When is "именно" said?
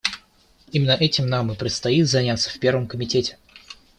0.71-0.93